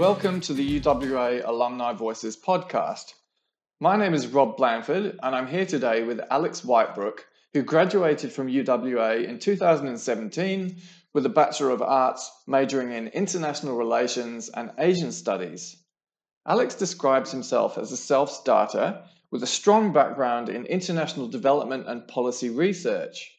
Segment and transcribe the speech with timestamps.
[0.00, 3.12] Welcome to the UWA Alumni Voices podcast.
[3.80, 7.18] My name is Rob Blanford, and I'm here today with Alex Whitebrook,
[7.52, 10.76] who graduated from UWA in 2017
[11.12, 15.76] with a Bachelor of Arts majoring in International Relations and Asian Studies.
[16.46, 22.08] Alex describes himself as a self starter with a strong background in international development and
[22.08, 23.36] policy research.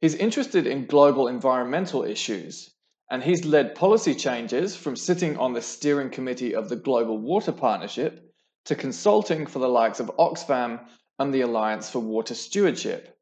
[0.00, 2.70] He's interested in global environmental issues,
[3.12, 7.52] and he's led policy changes from sitting on the steering committee of the Global Water
[7.52, 8.32] Partnership
[8.64, 10.80] to consulting for the likes of Oxfam
[11.18, 13.14] and the Alliance for Water Stewardship.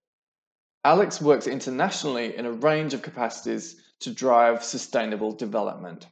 [0.84, 6.06] Alex works internationally in a range of capacities to drive sustainable development.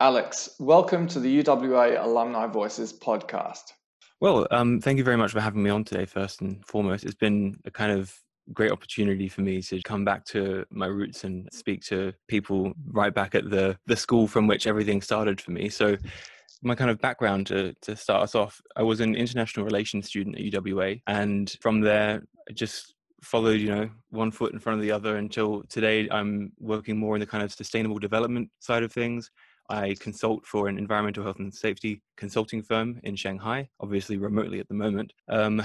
[0.00, 3.72] Alex, welcome to the UWA Alumni Voices podcast.
[4.22, 7.04] Well, um, thank you very much for having me on today, first and foremost.
[7.04, 8.18] It's been a kind of
[8.52, 13.14] great opportunity for me to come back to my roots and speak to people right
[13.14, 15.68] back at the the school from which everything started for me.
[15.68, 15.96] So
[16.62, 20.36] my kind of background to, to start us off, I was an international relations student
[20.36, 24.82] at UWA, and from there, I just followed, you know, one foot in front of
[24.82, 26.08] the other until today.
[26.10, 29.30] I'm working more in the kind of sustainable development side of things.
[29.70, 34.68] I consult for an environmental health and safety consulting firm in Shanghai, obviously remotely at
[34.68, 35.12] the moment.
[35.28, 35.62] Um,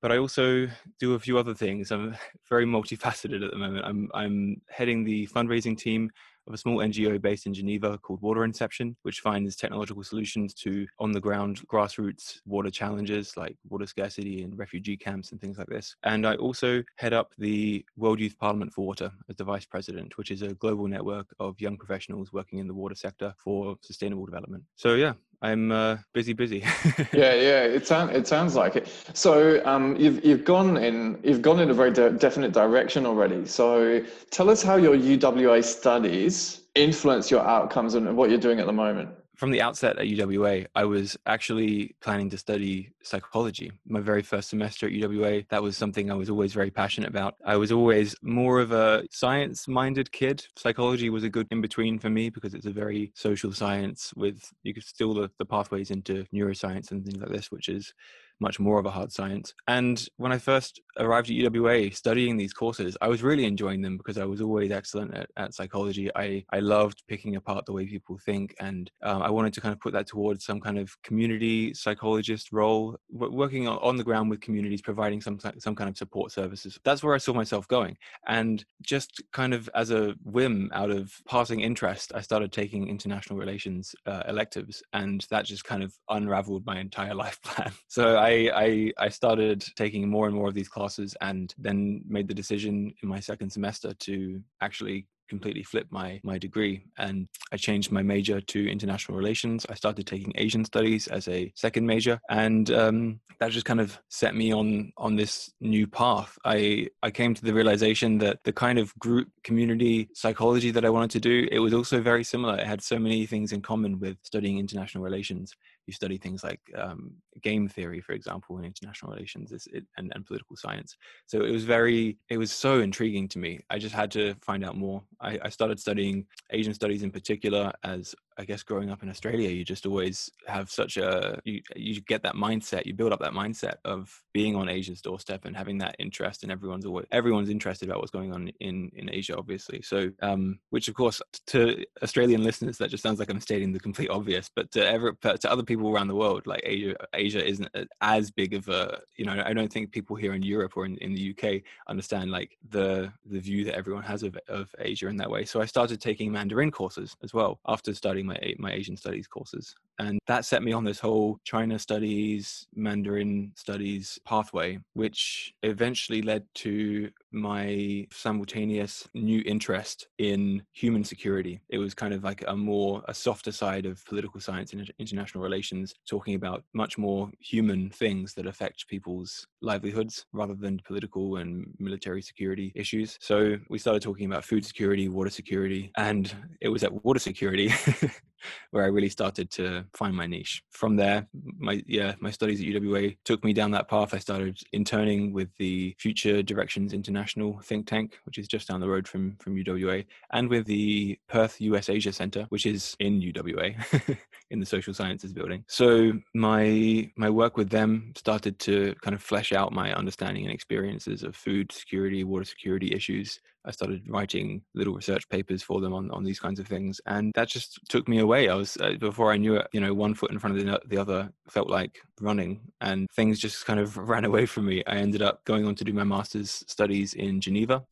[0.00, 0.68] but I also
[0.98, 1.90] do a few other things.
[1.90, 2.16] I'm
[2.48, 3.84] very multifaceted at the moment.
[3.84, 6.10] I'm I'm heading the fundraising team
[6.48, 10.86] of a small NGO based in Geneva called Water Inception, which finds technological solutions to
[10.98, 15.68] on the ground grassroots water challenges like water scarcity and refugee camps and things like
[15.68, 15.94] this.
[16.02, 20.16] And I also head up the World Youth Parliament for Water as the vice president,
[20.16, 24.24] which is a global network of young professionals working in the water sector for sustainable
[24.24, 24.64] development.
[24.76, 26.58] So, yeah, I'm uh, busy, busy.
[27.12, 27.62] yeah, yeah.
[27.62, 28.88] It sounds it sounds like it.
[29.14, 33.46] So um, you've you've gone in you've gone in a very de- definite direction already.
[33.46, 36.37] So tell us how your UWA studies
[36.74, 40.66] influence your outcomes and what you're doing at the moment from the outset at UWA,
[40.74, 43.70] I was actually planning to study psychology.
[43.86, 47.36] My very first semester at UWA, that was something I was always very passionate about.
[47.46, 50.44] I was always more of a science minded kid.
[50.56, 54.42] Psychology was a good in between for me because it's a very social science with
[54.64, 57.94] you could still the, the pathways into neuroscience and things like this, which is
[58.40, 59.54] much more of a hard science.
[59.66, 63.96] And when I first arrived at UWA studying these courses, I was really enjoying them
[63.96, 66.10] because I was always excellent at, at psychology.
[66.14, 69.72] I, I loved picking apart the way people think, and um, I wanted to kind
[69.72, 74.40] of put that towards some kind of community psychologist role, working on the ground with
[74.40, 76.78] communities, providing some some kind of support services.
[76.84, 77.96] That's where I saw myself going.
[78.26, 83.38] And just kind of as a whim, out of passing interest, I started taking international
[83.38, 87.72] relations uh, electives, and that just kind of unraveled my entire life plan.
[87.88, 92.02] So I I, I, I started taking more and more of these classes, and then
[92.06, 97.28] made the decision in my second semester to actually completely flipped my my degree and
[97.52, 99.66] I changed my major to international relations.
[99.68, 103.98] I started taking Asian studies as a second major, and um, that just kind of
[104.08, 106.36] set me on on this new path.
[106.44, 110.90] I I came to the realization that the kind of group community psychology that I
[110.90, 112.56] wanted to do it was also very similar.
[112.56, 115.54] It had so many things in common with studying international relations.
[115.88, 119.66] You study things like um, game theory, for example, in international relations
[119.96, 120.98] and, and political science.
[121.26, 123.60] So it was very, it was so intriguing to me.
[123.70, 125.02] I just had to find out more.
[125.18, 129.50] I, I started studying Asian studies in particular as I guess growing up in Australia,
[129.50, 133.32] you just always have such a you you get that mindset, you build up that
[133.32, 137.88] mindset of being on Asia's doorstep and having that interest, and everyone's always everyone's interested
[137.88, 139.82] about what's going on in in Asia, obviously.
[139.82, 143.80] So, um, which of course to Australian listeners, that just sounds like I'm stating the
[143.80, 147.68] complete obvious, but to ever to other people around the world, like Asia, Asia isn't
[148.00, 150.96] as big of a you know I don't think people here in Europe or in,
[150.98, 155.16] in the UK understand like the the view that everyone has of of Asia in
[155.16, 155.44] that way.
[155.44, 159.74] So I started taking Mandarin courses as well after studying my my Asian studies courses,
[159.98, 166.44] and that set me on this whole China studies, Mandarin studies pathway, which eventually led
[166.56, 171.60] to my simultaneous new interest in human security.
[171.68, 175.42] It was kind of like a more a softer side of political science and international
[175.42, 181.74] relations, talking about much more human things that affect people's livelihoods rather than political and
[181.78, 183.18] military security issues.
[183.20, 187.72] So we started talking about food security, water security, and it was at water security
[188.70, 190.62] where I really started to find my niche.
[190.70, 191.26] From there,
[191.58, 194.14] my yeah, my studies at UWA took me down that path.
[194.14, 198.88] I started interning with the Future Directions International think tank, which is just down the
[198.88, 204.18] road from from UWA, and with the Perth US Asia Center, which is in UWA
[204.50, 205.64] in the social sciences building.
[205.68, 210.52] So my my work with them started to kind of flesh out my understanding and
[210.52, 215.92] experiences of food security, water security issues I started writing little research papers for them
[215.92, 217.02] on, on these kinds of things.
[217.04, 218.48] And that just took me away.
[218.48, 220.80] I was, uh, before I knew it, you know, one foot in front of the,
[220.86, 224.82] the other felt like running and things just kind of ran away from me.
[224.86, 227.84] I ended up going on to do my master's studies in Geneva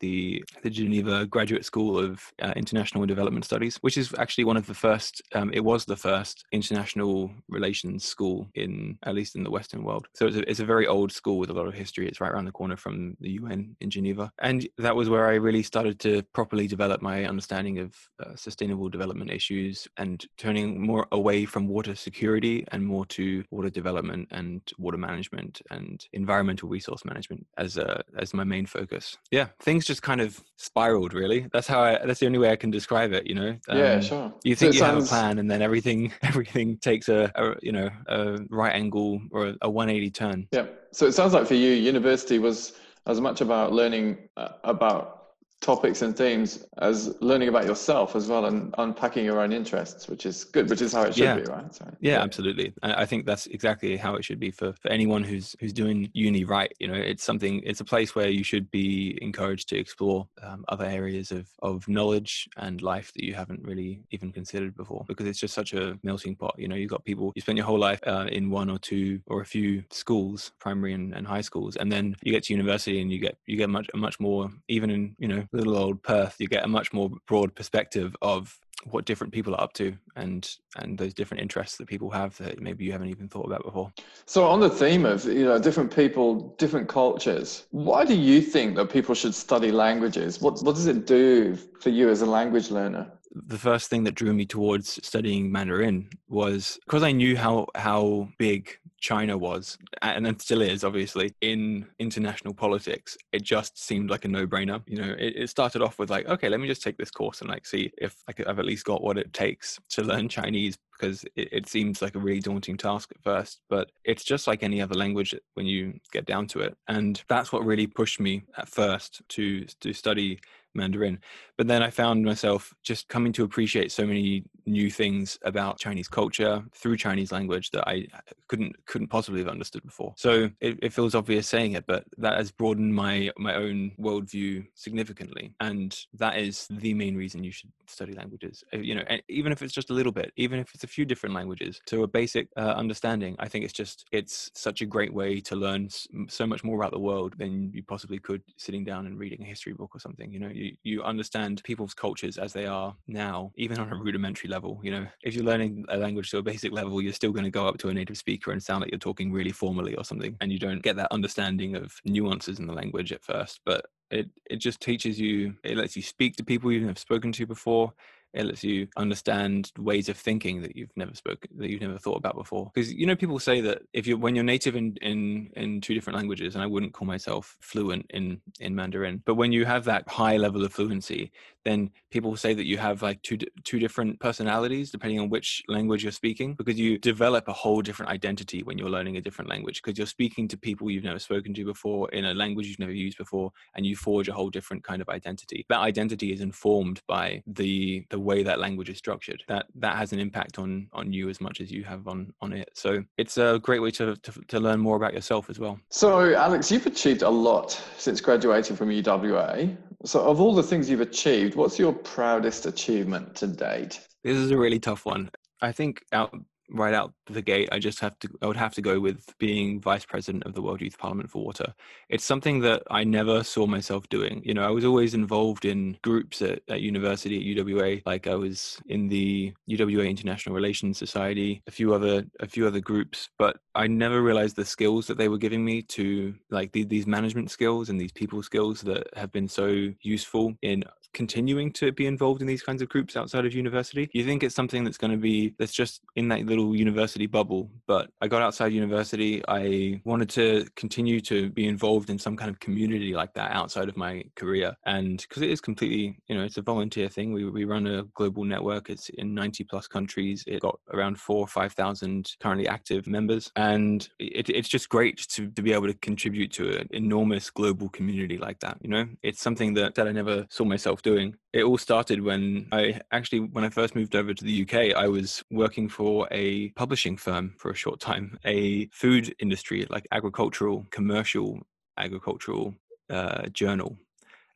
[0.00, 4.56] the the Geneva Graduate School of uh, International and Development Studies, which is actually one
[4.56, 5.22] of the first.
[5.34, 10.06] Um, it was the first international relations school in at least in the Western world.
[10.14, 12.08] So it's a, it's a very old school with a lot of history.
[12.08, 15.34] It's right around the corner from the UN in Geneva, and that was where I
[15.34, 17.94] really started to properly develop my understanding of
[18.24, 23.70] uh, sustainable development issues and turning more away from water security and more to water
[23.70, 29.16] development and water management and environmental resource management as a, as my main focus.
[29.30, 31.46] Yeah, things just kind of spiraled really.
[31.52, 33.56] That's how i that's the only way i can describe it you know?
[33.68, 34.32] Um, yeah sure.
[34.44, 35.10] you think so you sounds...
[35.10, 39.20] have a plan and then everything everything takes a, a you know a right angle
[39.30, 40.48] or a, a 180 turn.
[40.52, 40.66] Yeah.
[40.92, 42.74] So it sounds like for you university was
[43.06, 45.17] as much about learning uh, about
[45.60, 50.24] topics and themes as learning about yourself as well and unpacking your own interests which
[50.24, 51.34] is good which is how it should yeah.
[51.34, 51.74] be right?
[51.74, 52.72] So, yeah, yeah, absolutely.
[52.82, 56.44] I think that's exactly how it should be for, for anyone who's who's doing uni
[56.44, 56.72] right?
[56.78, 60.64] You know it's something it's a place where you should be encouraged to explore um,
[60.68, 65.26] other areas of of knowledge and life that you haven't really even considered before because
[65.26, 66.54] it's just such a melting pot.
[66.56, 69.20] You know you've got people you spend your whole life uh, in one or two
[69.26, 73.00] or a few schools primary and, and high schools and then you get to university
[73.00, 76.36] and you get you get much much more even in you know little old Perth,
[76.38, 80.56] you get a much more broad perspective of what different people are up to and
[80.76, 83.92] and those different interests that people have that maybe you haven't even thought about before.
[84.24, 88.76] So on the theme of you know different people different cultures why do you think
[88.76, 90.40] that people should study languages?
[90.40, 93.10] What what does it do for you as a language learner?
[93.46, 98.28] The first thing that drew me towards studying Mandarin was because I knew how how
[98.38, 103.16] big China was, and then still is, obviously, in international politics.
[103.32, 104.82] It just seemed like a no-brainer.
[104.86, 107.40] You know, it, it started off with like, okay, let me just take this course
[107.40, 111.24] and like see if I've at least got what it takes to learn Chinese because
[111.36, 114.82] it, it, seems like a really daunting task at first, but it's just like any
[114.82, 116.76] other language when you get down to it.
[116.88, 120.40] And that's what really pushed me at first to to study
[120.78, 121.18] Mandarin.
[121.56, 126.08] But then I found myself just coming to appreciate so many new things about Chinese
[126.08, 128.06] culture through Chinese language that I
[128.48, 130.14] couldn't couldn't possibly have understood before.
[130.16, 134.66] So it, it feels obvious saying it, but that has broadened my my own worldview
[134.74, 138.62] significantly, and that is the main reason you should study languages.
[138.72, 141.04] Uh, you know, even if it's just a little bit, even if it's a few
[141.04, 143.36] different languages, to a basic uh, understanding.
[143.38, 145.88] I think it's just it's such a great way to learn
[146.28, 149.46] so much more about the world than you possibly could sitting down and reading a
[149.46, 150.32] history book or something.
[150.32, 154.48] You know, you you understand people's cultures as they are now, even on a rudimentary
[154.50, 154.80] level.
[154.82, 157.50] You know, if you're learning a language to a basic level, you're still going to
[157.50, 160.36] go up to a native speaker and sound like you're talking really formally or something,
[160.40, 163.60] and you don't get that understanding of nuances in the language at first.
[163.64, 167.32] But it it just teaches you it lets you speak to people you've never spoken
[167.32, 167.92] to before
[168.34, 172.16] it lets you understand ways of thinking that you've never spoken that you've never thought
[172.16, 172.70] about before.
[172.74, 175.94] Because you know people say that if you when you're native in in in two
[175.94, 179.84] different languages and i wouldn't call myself fluent in in mandarin but when you have
[179.84, 181.30] that high level of fluency
[181.64, 186.02] then people say that you have like two two different personalities depending on which language
[186.02, 189.82] you're speaking because you develop a whole different identity when you're learning a different language
[189.82, 192.92] because you're speaking to people you've never spoken to before in a language you've never
[192.92, 195.66] used before and you forge a whole different kind of identity.
[195.68, 200.12] That identity is informed by the the way that language is structured that that has
[200.12, 203.38] an impact on on you as much as you have on on it so it's
[203.38, 206.86] a great way to to, to learn more about yourself as well so alex you've
[206.86, 211.78] achieved a lot since graduating from uwa so, of all the things you've achieved, what's
[211.78, 214.06] your proudest achievement to date?
[214.22, 215.30] This is a really tough one.
[215.60, 216.36] I think out
[216.70, 219.80] right out the gate, I just have to, I would have to go with being
[219.80, 221.74] vice president of the World Youth Parliament for Water.
[222.08, 224.42] It's something that I never saw myself doing.
[224.44, 228.34] You know, I was always involved in groups at, at university at UWA, like I
[228.34, 233.58] was in the UWA International Relations Society, a few other, a few other groups, but
[233.74, 237.50] I never realized the skills that they were giving me to like the, these management
[237.50, 240.84] skills and these people skills that have been so useful in
[241.14, 244.08] continuing to be involved in these kinds of groups outside of university?
[244.12, 247.70] You think it's something that's going to be that's just in that little university bubble?
[247.86, 249.42] But I got outside university.
[249.48, 253.88] I wanted to continue to be involved in some kind of community like that outside
[253.88, 257.32] of my career, and because it is completely, you know, it's a volunteer thing.
[257.32, 258.90] We we run a global network.
[258.90, 260.44] It's in ninety plus countries.
[260.46, 265.18] It got around four or five thousand currently active members, and it, it's just great
[265.28, 268.78] to to be able to contribute to an enormous global community like that.
[268.80, 271.34] You know, it's something that that I never saw myself myself doing.
[271.52, 275.08] It all started when I actually, when I first moved over to the UK, I
[275.08, 280.86] was working for a publishing firm for a short time, a food industry, like agricultural,
[280.90, 281.60] commercial
[281.96, 282.74] agricultural
[283.10, 283.96] uh, journal.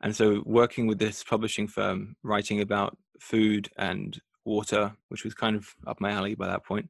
[0.00, 5.56] And so, working with this publishing firm, writing about food and water, which was kind
[5.56, 6.88] of up my alley by that point,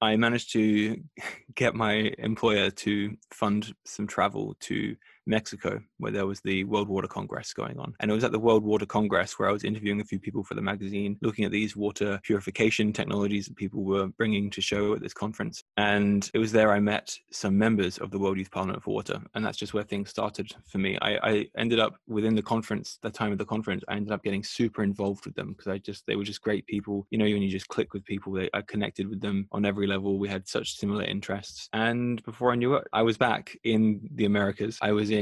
[0.00, 0.96] I managed to
[1.54, 7.08] get my employer to fund some travel to Mexico, where there was the World Water
[7.08, 7.94] Congress going on.
[8.00, 10.44] And it was at the World Water Congress where I was interviewing a few people
[10.44, 14.94] for the magazine, looking at these water purification technologies that people were bringing to show
[14.94, 15.62] at this conference.
[15.76, 19.20] And it was there I met some members of the World Youth Parliament for Water.
[19.34, 20.98] And that's just where things started for me.
[21.02, 24.22] I, I ended up within the conference, the time of the conference, I ended up
[24.22, 27.06] getting super involved with them because I just, they were just great people.
[27.10, 29.86] You know, when you just click with people, they, I connected with them on every
[29.86, 30.18] level.
[30.18, 31.68] We had such similar interests.
[31.72, 34.78] And before I knew it, I was back in the Americas.
[34.82, 35.15] I was in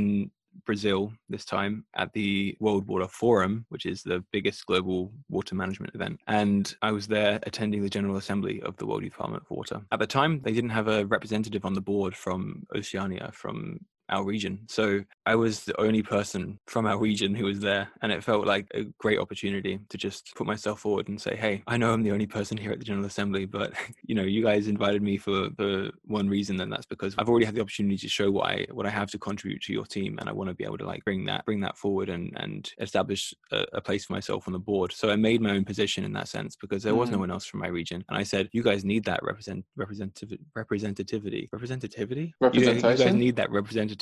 [0.66, 5.94] Brazil this time at the World Water Forum, which is the biggest global water management
[5.94, 6.20] event.
[6.26, 9.82] And I was there attending the General Assembly of the World Youth Parliament for Water.
[9.92, 14.25] At the time, they didn't have a representative on the board from Oceania, from our
[14.25, 14.61] region.
[14.68, 17.88] So I was the only person from our region who was there.
[18.02, 21.62] And it felt like a great opportunity to just put myself forward and say, hey,
[21.66, 23.73] I know I'm the only person here at the General Assembly, but
[24.04, 27.46] you know, you guys invited me for the one reason, and that's because I've already
[27.46, 30.18] had the opportunity to show what I what I have to contribute to your team.
[30.18, 32.70] And I want to be able to like bring that, bring that forward and and
[32.78, 34.92] establish a, a place for myself on the board.
[34.92, 37.12] So I made my own position in that sense because there was mm.
[37.12, 38.04] no one else from my region.
[38.08, 41.49] And I said, you guys need that represent representative representativity.
[41.50, 42.32] Representativity?
[42.40, 42.84] Representation.
[42.84, 43.93] You, you guys need that representation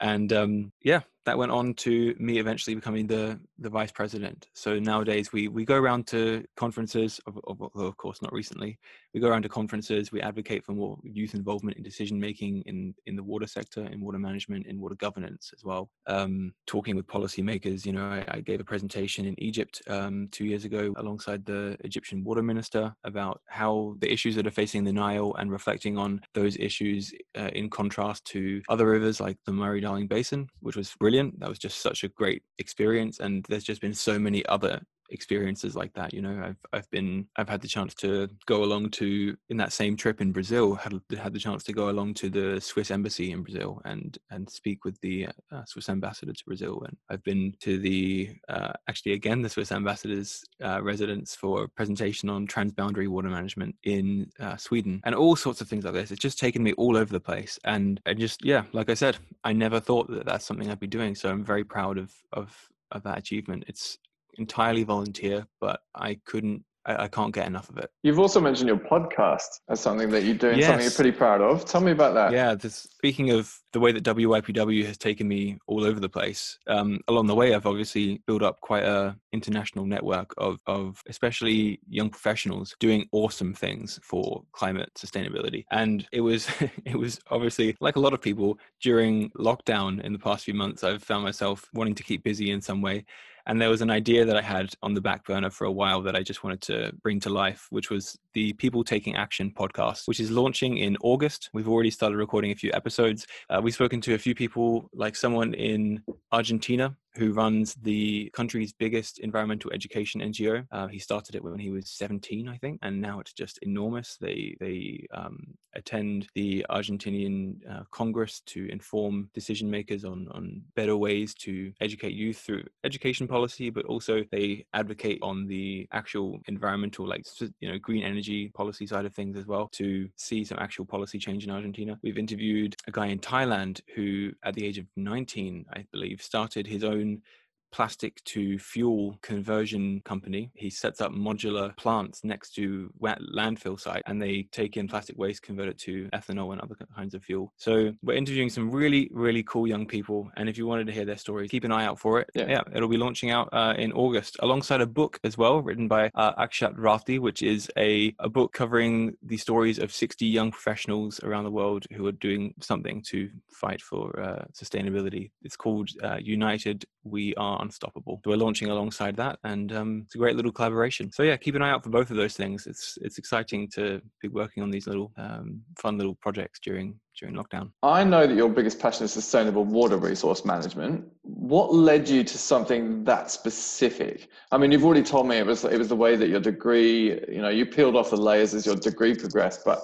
[0.00, 4.48] And um, yeah, that went on to me eventually becoming the the vice president.
[4.54, 8.78] So nowadays we we go around to conferences, of, of, of course not recently.
[9.12, 10.10] We go around to conferences.
[10.10, 14.00] We advocate for more youth involvement in decision making in in the water sector, in
[14.00, 15.90] water management, in water governance as well.
[16.06, 20.46] Um, talking with policymakers, you know, I, I, gave a presentation in Egypt um, two
[20.46, 24.92] years ago alongside the Egyptian water minister about how the issues that are facing the
[24.92, 30.06] Nile and reflecting on those issues uh, in contrast to other rivers like the Murray-Darling
[30.06, 31.17] Basin, which was brilliant.
[31.38, 35.74] That was just such a great experience, and there's just been so many other experiences
[35.74, 39.36] like that you know i've i've been i've had the chance to go along to
[39.48, 42.60] in that same trip in brazil had had the chance to go along to the
[42.60, 46.82] swiss embassy in brazil and and speak with the uh, swiss ambassador to brazil.
[46.86, 51.68] And i've been to the uh, actually again the swiss ambassador's uh, residence for a
[51.68, 55.00] presentation on transboundary water management in uh, sweden.
[55.04, 57.58] And all sorts of things like this it's just taken me all over the place.
[57.64, 60.86] And and just yeah like i said i never thought that that's something i'd be
[60.86, 61.14] doing.
[61.14, 62.54] So i'm very proud of of
[62.90, 63.64] of that achievement.
[63.66, 63.98] It's
[64.38, 67.90] entirely volunteer, but I couldn't I, I, can't get enough of it.
[68.02, 70.68] You've also mentioned your podcast as something that you're doing, yes.
[70.68, 71.64] something you're pretty proud of.
[71.66, 72.32] Tell me about that.
[72.32, 76.58] Yeah, this, speaking of the way that WYPW has taken me all over the place,
[76.66, 81.78] um, along the way, I've obviously built up quite a international network of, of especially
[81.88, 85.64] young professionals doing awesome things for climate sustainability.
[85.70, 86.48] And it was,
[86.86, 90.82] it was obviously like a lot of people during lockdown in the past few months,
[90.82, 93.04] I've found myself wanting to keep busy in some way.
[93.48, 96.02] And there was an idea that I had on the back burner for a while
[96.02, 100.06] that I just wanted to bring to life, which was the People Taking Action podcast,
[100.06, 101.50] which is launching in August.
[101.52, 103.26] We've already started recording a few episodes.
[103.50, 108.72] Uh, we've spoken to a few people, like someone in Argentina who runs the country's
[108.72, 110.64] biggest environmental education NGO.
[110.70, 114.16] Uh, he started it when he was 17, I think, and now it's just enormous.
[114.20, 120.96] They they um, attend the Argentinian uh, Congress to inform decision makers on on better
[120.96, 127.06] ways to educate youth through education policy, but also they advocate on the actual environmental,
[127.06, 127.24] like
[127.58, 131.18] you know, green energy policy side of things as well to see some actual policy
[131.18, 131.98] change in Argentina.
[132.02, 136.66] We've interviewed a guy in Thailand who, at the age of 19, I believe, started
[136.66, 137.22] his own
[137.70, 140.50] plastic to fuel conversion company.
[140.54, 145.42] He sets up modular plants next to landfill site and they take in plastic waste,
[145.42, 147.52] convert it to ethanol and other kinds of fuel.
[147.56, 150.30] So we're interviewing some really, really cool young people.
[150.36, 152.30] And if you wanted to hear their stories, keep an eye out for it.
[152.34, 155.88] Yeah, yeah it'll be launching out uh, in August alongside a book as well written
[155.88, 160.50] by uh, Akshat Rathi, which is a, a book covering the stories of 60 young
[160.50, 165.30] professionals around the world who are doing something to fight for uh, sustainability.
[165.42, 168.20] It's called uh, United We Are unstoppable.
[168.24, 171.10] We're launching alongside that, and um, it's a great little collaboration.
[171.12, 172.66] So yeah, keep an eye out for both of those things.
[172.66, 177.34] It's it's exciting to be working on these little um, fun little projects during during
[177.34, 177.70] lockdown.
[177.82, 181.04] I know that your biggest passion is sustainable water resource management.
[181.22, 184.28] What led you to something that specific?
[184.52, 187.20] I mean, you've already told me it was it was the way that your degree,
[187.28, 189.80] you know, you peeled off the layers as your degree progressed, but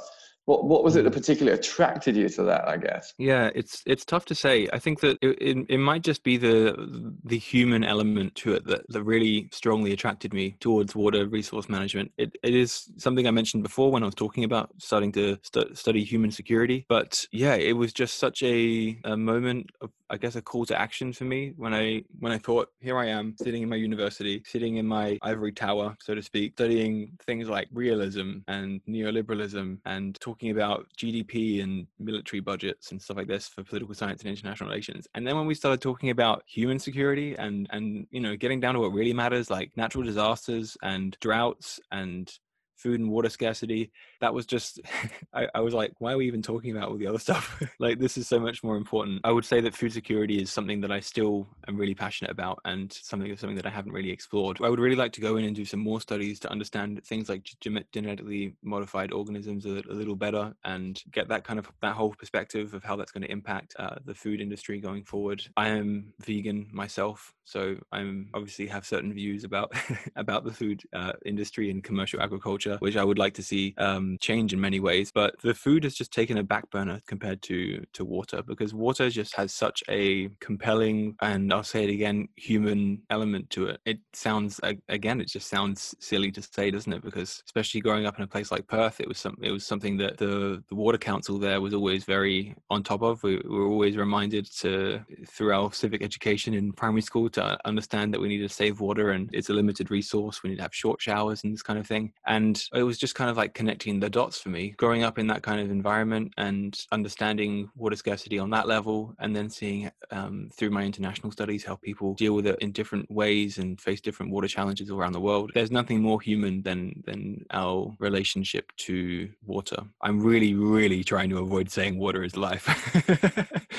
[0.46, 1.16] what what was it that mm.
[1.16, 2.68] particularly attracted you to that?
[2.68, 3.14] I guess.
[3.18, 4.68] Yeah, it's it's tough to say.
[4.72, 8.66] I think that it, it, it might just be the the human element to it
[8.66, 12.12] that, that really strongly attracted me towards water resource management.
[12.18, 15.76] It it is something I mentioned before when I was talking about starting to st-
[15.76, 16.84] study human security.
[16.88, 20.78] But yeah, it was just such a, a moment of I guess a call to
[20.78, 24.42] action for me when I when I thought here I am sitting in my university,
[24.46, 30.20] sitting in my ivory tower, so to speak, studying things like realism and neoliberalism and
[30.20, 34.68] talking about GDP and military budgets and stuff like this for political science and international
[34.68, 35.06] relations.
[35.14, 38.74] And then when we started talking about human security and and you know getting down
[38.74, 42.32] to what really matters like natural disasters and droughts and
[42.76, 43.90] food and water scarcity
[44.20, 44.80] that was just
[45.34, 47.62] I, I, was like why are we even talking about all the other stuff?
[47.78, 49.20] Like this is so much more important.
[49.24, 52.58] I would say that food security is something that i still am really passionate about
[52.64, 54.58] and something something that i haven't really explored.
[54.62, 57.28] I would really like to go in and do some more studies to understand things
[57.28, 62.14] like genetically modified organisms a, a little better and get that kind of that whole
[62.14, 65.42] perspective of how that's going to impact uh, the food industry going forward.
[65.56, 69.72] I am vegan myself so i'm obviously have certain views about
[70.16, 74.18] about the food uh, industry and commercial agriculture which i would like to see um,
[74.20, 77.84] change in many ways, but the food has just taken a back burner compared to
[77.92, 83.02] to water because water just has such a compelling and I'll say it again, human
[83.10, 83.80] element to it.
[83.84, 87.02] It sounds again, it just sounds silly to say, doesn't it?
[87.02, 89.96] Because especially growing up in a place like Perth, it was some it was something
[89.98, 93.22] that the the water council there was always very on top of.
[93.22, 98.12] We, we were always reminded to through our civic education in primary school to understand
[98.12, 100.42] that we need to save water and it's a limited resource.
[100.42, 102.12] We need to have short showers and this kind of thing.
[102.26, 105.26] And it was just kind of like connecting the dots for me growing up in
[105.26, 110.48] that kind of environment and understanding water scarcity on that level and then seeing um,
[110.56, 114.32] through my international studies how people deal with it in different ways and face different
[114.32, 119.76] water challenges around the world there's nothing more human than than our relationship to water.
[120.02, 122.66] I'm really really trying to avoid saying water is life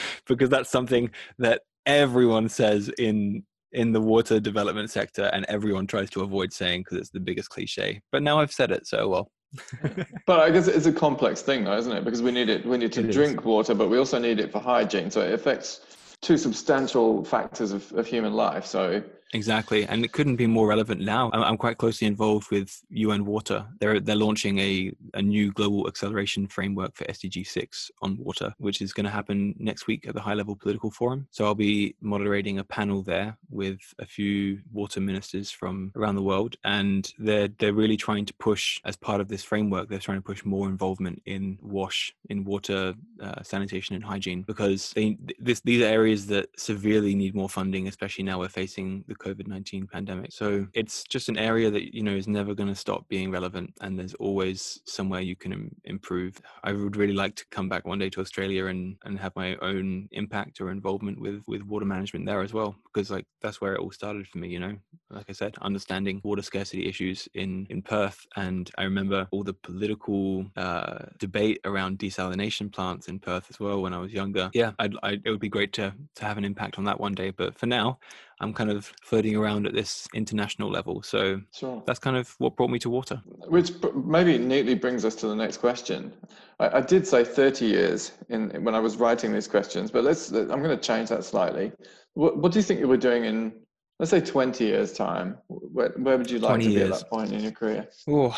[0.28, 3.44] because that's something that everyone says in
[3.76, 7.50] in the water development sector and everyone tries to avoid saying because it's the biggest
[7.50, 9.30] cliche but now i've said it so well
[10.26, 12.04] but I guess it's a complex thing, though, isn't it?
[12.04, 13.46] Because we need it, we need to it drink is.
[13.46, 15.10] water, but we also need it for hygiene.
[15.10, 18.66] So it affects two substantial factors of, of human life.
[18.66, 19.02] So
[19.36, 21.30] Exactly, and it couldn't be more relevant now.
[21.34, 23.66] I'm quite closely involved with UN Water.
[23.82, 28.82] They're they're launching a, a new global acceleration framework for SDG six on water, which
[28.82, 31.28] is going to happen next week at the High Level Political Forum.
[31.32, 36.24] So I'll be moderating a panel there with a few water ministers from around the
[36.24, 39.90] world, and they're they're really trying to push as part of this framework.
[39.90, 44.94] They're trying to push more involvement in WASH, in water uh, sanitation and hygiene, because
[44.96, 49.16] they this these are areas that severely need more funding, especially now we're facing the
[49.25, 50.32] the COVID 19 pandemic.
[50.32, 53.74] So it's just an area that, you know, is never going to stop being relevant
[53.82, 56.40] and there's always somewhere you can Im- improve.
[56.64, 59.56] I would really like to come back one day to Australia and, and have my
[59.58, 63.74] own impact or involvement with, with water management there as well, because like that's where
[63.74, 64.76] it all started for me, you know,
[65.10, 68.26] like I said, understanding water scarcity issues in, in Perth.
[68.36, 73.82] And I remember all the political uh, debate around desalination plants in Perth as well
[73.82, 74.50] when I was younger.
[74.54, 77.14] Yeah, I'd, I'd, it would be great to, to have an impact on that one
[77.14, 77.32] day.
[77.32, 78.00] But for now,
[78.42, 81.02] I'm kind of floating around at this international level.
[81.04, 81.82] So sure.
[81.86, 83.22] that's kind of what brought me to water.
[83.48, 86.14] Which maybe neatly brings us to the next question.
[86.60, 90.32] I, I did say 30 years in when I was writing these questions, but let's.
[90.32, 91.72] I'm going to change that slightly.
[92.14, 93.54] What, what do you think you were doing in
[94.00, 96.92] let's say 20 years time where, where would you like to be years.
[96.92, 98.38] at that point in your career oh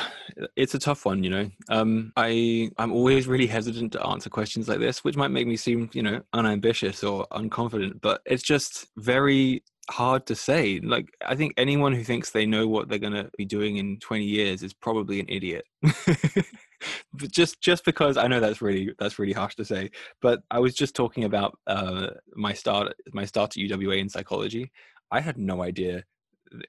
[0.56, 4.68] it's a tough one you know um, i i'm always really hesitant to answer questions
[4.68, 8.88] like this which might make me seem you know unambitious or unconfident but it's just
[8.98, 10.80] very hard to say.
[10.80, 14.00] Like, I think anyone who thinks they know what they're going to be doing in
[14.00, 15.66] 20 years is probably an idiot.
[17.14, 20.60] but just just because I know that's really that's really harsh to say, but I
[20.60, 24.72] was just talking about uh, my start my start at UWA in psychology.
[25.12, 26.04] I had no idea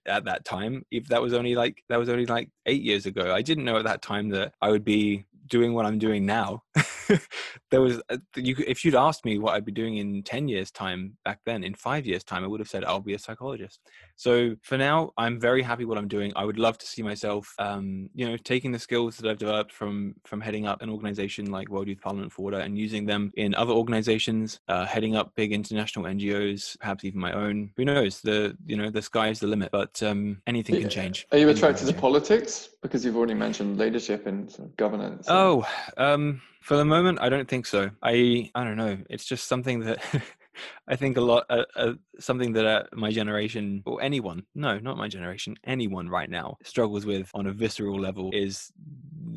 [0.06, 3.32] at that time if that was only like that was only like eight years ago
[3.32, 6.62] i didn't know at that time that i would be doing what i'm doing now
[7.70, 10.70] there was uh, you if you'd asked me what I'd be doing in 10 years
[10.70, 13.80] time back then in 5 years time I would have said I'll be a psychologist.
[14.16, 16.32] So for now I'm very happy what I'm doing.
[16.36, 19.72] I would love to see myself um, you know taking the skills that I've developed
[19.72, 23.32] from from heading up an organization like World Youth Parliament for Water and using them
[23.36, 27.70] in other organizations uh, heading up big international NGOs perhaps even my own.
[27.76, 31.26] Who knows the you know the sky's the limit but um, anything can change.
[31.32, 35.26] Are you attracted to politics because you've already mentioned leadership and sort of governance?
[35.28, 35.66] Oh
[35.96, 37.90] um for the moment, I don't think so.
[38.02, 38.98] I I don't know.
[39.08, 39.98] It's just something that
[40.86, 44.96] I think a lot, uh, uh, something that uh, my generation or anyone, no, not
[44.96, 48.72] my generation, anyone right now struggles with on a visceral level is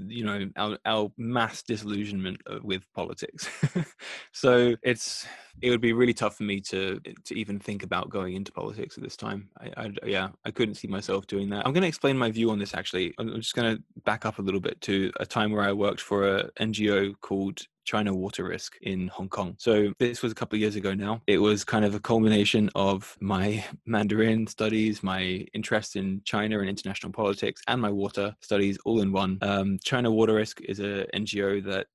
[0.08, 3.50] you know our, our mass disillusionment with politics.
[4.34, 5.26] So it's
[5.62, 8.98] it would be really tough for me to to even think about going into politics
[8.98, 9.50] at this time.
[9.60, 11.66] I, I yeah i couldn't see myself doing that.
[11.66, 13.14] I'm going to explain my view on this actually.
[13.18, 16.02] I'm just going to back up a little bit to a time where i worked
[16.02, 19.56] for a ngo called China Water Risk in Hong Kong.
[19.58, 21.22] So this was a couple of years ago now.
[21.28, 26.70] It was kind of a culmination of my Mandarin studies, my interest in China and
[26.70, 29.38] international politics, and my water studies all in one.
[29.42, 31.88] Um, China Water Risk is a NGO that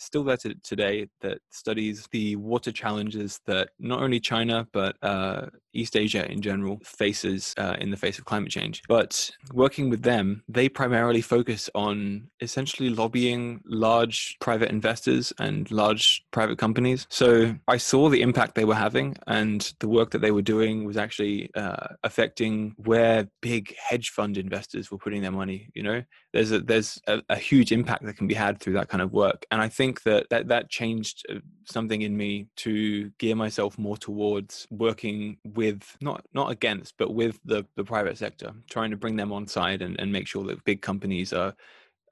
[0.00, 5.46] still there to, today that studies the water challenges that not only China but uh,
[5.72, 8.82] East Asia in general faces uh, in the face of climate change.
[8.88, 16.24] But working with them, they primarily focus on essentially lobbying large private investors and large
[16.30, 17.06] private companies.
[17.08, 20.84] So I saw the impact they were having, and the work that they were doing
[20.84, 25.70] was actually uh, affecting where big hedge fund investors were putting their money.
[25.74, 26.02] You know,
[26.32, 29.12] there's a there's a, a huge impact that can be had through that kind of
[29.12, 33.78] work, and I think that that, that changed uh, something in me to gear myself
[33.78, 35.59] more towards working with
[36.00, 39.82] not not against but with the the private sector trying to bring them on side
[39.82, 41.54] and, and make sure that big companies are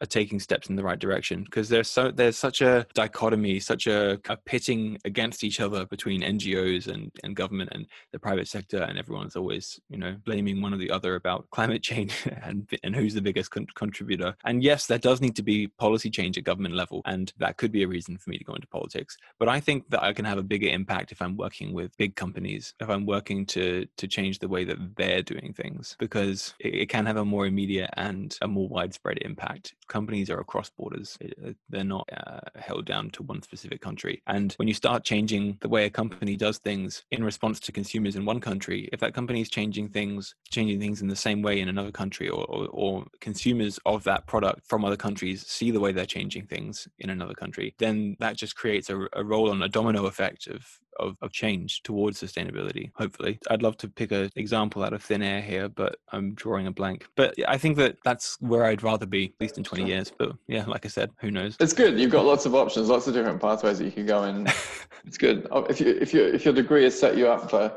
[0.00, 3.86] are taking steps in the right direction because there's so there's such a dichotomy such
[3.86, 8.82] a, a, pitting against each other between ngos and, and government and the private sector
[8.82, 12.94] and everyone's always you know blaming one or the other about climate change and and
[12.94, 14.34] who's the biggest con- contributor.
[14.44, 17.72] And yes there does need to be policy change at government level and that could
[17.72, 19.16] be a reason for me to go into politics.
[19.38, 22.14] But i think that i can have a bigger impact if i'm working with big
[22.14, 26.74] companies if i'm working to to change the way that they're doing things because it,
[26.74, 31.18] it can have a more immediate and a more widespread impact companies are across borders.
[31.22, 34.22] Uh, they're not uh, held down to one specific country.
[34.26, 38.16] And when you start changing the way a company does things in response to consumers
[38.16, 41.60] in one country, if that company is changing things, changing things in the same way
[41.60, 45.80] in another country, or, or, or consumers of that product from other countries see the
[45.80, 49.62] way they're changing things in another country, then that just creates a, a roll on
[49.62, 50.66] a domino effect of
[50.98, 53.38] of, of change towards sustainability, hopefully.
[53.50, 56.72] I'd love to pick an example out of thin air here, but I'm drawing a
[56.72, 57.06] blank.
[57.16, 60.12] But I think that that's where I'd rather be, at least in 20 years.
[60.16, 61.56] But yeah, like I said, who knows?
[61.60, 61.98] It's good.
[61.98, 64.46] You've got lots of options, lots of different pathways that you can go in.
[65.06, 65.46] it's good.
[65.50, 67.72] Oh, if, you, if, you, if your degree has set you up for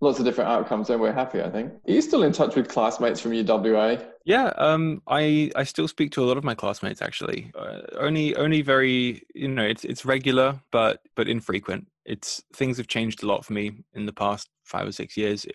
[0.00, 1.72] lots of different outcomes, and we're happy, I think.
[1.86, 4.06] Are you still in touch with classmates from UWA?
[4.24, 7.50] Yeah, um, I I still speak to a lot of my classmates actually.
[7.58, 12.88] Uh, only only very you know it's it's regular but but infrequent it's things have
[12.88, 15.46] changed a lot for me in the past five or six years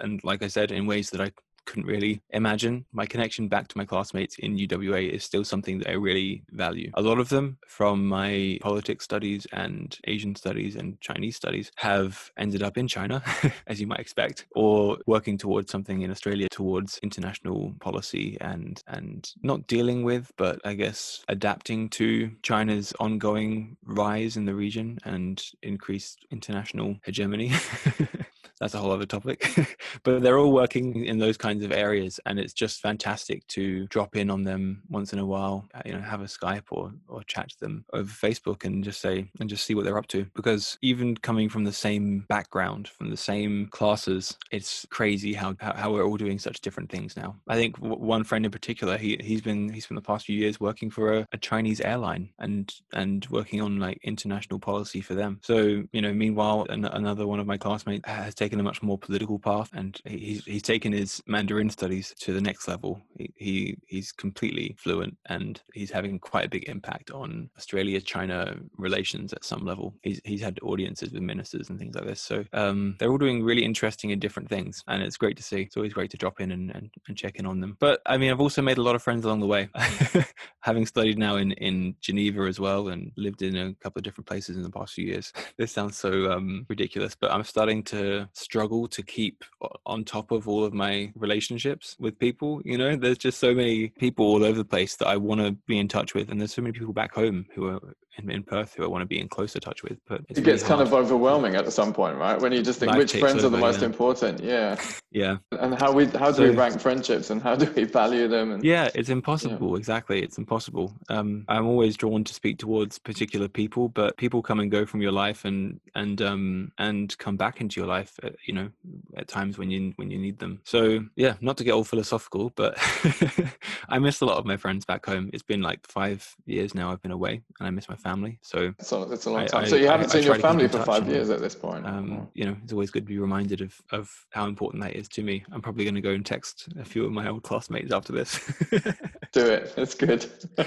[0.00, 1.30] and like i said in ways that i
[1.66, 2.84] couldn't really imagine.
[2.92, 6.90] My connection back to my classmates in UWA is still something that I really value.
[6.94, 12.30] A lot of them from my politics studies and Asian studies and Chinese studies have
[12.36, 13.22] ended up in China,
[13.66, 19.32] as you might expect, or working towards something in Australia towards international policy and and
[19.42, 25.42] not dealing with, but I guess adapting to China's ongoing rise in the region and
[25.62, 27.52] increased international hegemony.
[28.62, 29.76] that's a whole other topic.
[30.04, 34.14] but they're all working in those kinds of areas, and it's just fantastic to drop
[34.14, 35.68] in on them once in a while.
[35.74, 39.00] Uh, you know, have a Skype or or chat to them over Facebook and just
[39.00, 40.26] say and just see what they're up to.
[40.36, 45.90] Because even coming from the same background, from the same classes, it's crazy how how,
[45.92, 47.34] we're all doing such different things now.
[47.48, 50.60] I think one friend in particular, he he's been he's spent the past few years
[50.60, 55.40] working for a, a Chinese airline and and working on like international policy for them.
[55.42, 58.82] So you know, meanwhile, an, another one of my classmates has taken taken a much
[58.82, 63.00] more political path, and he's he's taken his Mandarin studies to the next level.
[63.16, 69.32] He, he he's completely fluent, and he's having quite a big impact on Australia-China relations
[69.32, 69.94] at some level.
[70.02, 72.20] He's he's had audiences with ministers and things like this.
[72.20, 75.62] So um, they're all doing really interesting and different things, and it's great to see.
[75.62, 77.78] It's always great to drop in and, and, and check in on them.
[77.80, 79.70] But I mean, I've also made a lot of friends along the way,
[80.60, 84.28] having studied now in in Geneva as well, and lived in a couple of different
[84.28, 85.32] places in the past few years.
[85.56, 89.44] this sounds so um, ridiculous, but I'm starting to struggle to keep
[89.86, 92.60] on top of all of my relationships with people.
[92.64, 95.52] You know, there's just so many people all over the place that I want to
[95.66, 97.80] be in touch with, and there's so many people back home who are
[98.18, 99.98] in, in Perth who I want to be in closer touch with.
[100.06, 102.40] But it gets kind of overwhelming at some point, right?
[102.40, 103.86] When you just think Life which friends over, are the most yeah.
[103.86, 104.42] important.
[104.42, 104.80] Yeah.
[105.14, 105.36] Yeah.
[105.60, 108.50] And how we how do so, we rank friendships and how do we value them?
[108.50, 109.72] And, yeah, it's impossible.
[109.72, 109.76] Yeah.
[109.76, 110.94] Exactly, it's impossible.
[111.10, 115.02] Um, I'm always drawn to speak towards particular people, but people come and go from
[115.02, 118.18] your life and and um and come back into your life.
[118.46, 118.70] You know,
[119.16, 120.60] at times when you when you need them.
[120.64, 122.76] So yeah, not to get all philosophical, but
[123.88, 125.30] I miss a lot of my friends back home.
[125.32, 128.38] It's been like five years now I've been away, and I miss my family.
[128.42, 129.64] So it's a, it's a long time.
[129.64, 131.86] I, so you haven't I, seen your family for five years at this point.
[131.86, 135.08] Um, you know, it's always good to be reminded of of how important that is
[135.08, 135.44] to me.
[135.52, 138.38] I'm probably going to go and text a few of my old classmates after this.
[139.32, 139.74] Do it.
[139.76, 140.26] It's good.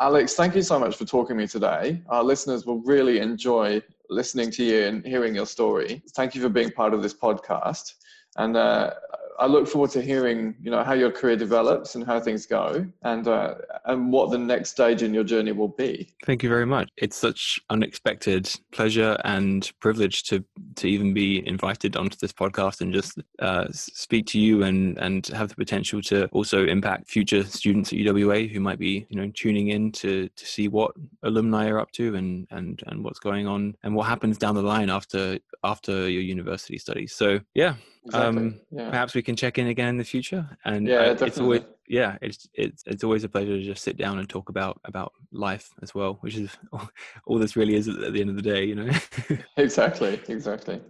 [0.00, 2.00] Alex, thank you so much for talking to me today.
[2.08, 6.02] Our listeners will really enjoy listening to you and hearing your story.
[6.14, 7.94] Thank you for being part of this podcast.
[8.36, 8.90] And uh,
[9.38, 12.84] I look forward to hearing, you know, how your career develops and how things go,
[13.02, 16.12] and uh, and what the next stage in your journey will be.
[16.26, 16.90] Thank you very much.
[16.96, 20.44] It's such unexpected pleasure and privilege to
[20.76, 25.28] to even be invited onto this podcast and just uh, speak to you and and
[25.28, 29.30] have the potential to also impact future students at UWA who might be, you know,
[29.34, 33.46] tuning in to to see what alumni are up to and and and what's going
[33.46, 37.14] on and what happens down the line after after your university studies.
[37.14, 37.74] So yeah,
[38.08, 38.42] Exactly.
[38.42, 38.90] Um, yeah.
[38.90, 40.48] Perhaps we can check in again in the future.
[40.64, 43.96] And yeah, uh, it's always yeah, it's it's it's always a pleasure to just sit
[43.96, 46.90] down and talk about about life as well, which is all,
[47.26, 48.90] all this really is at the end of the day, you know.
[49.56, 50.80] exactly, exactly.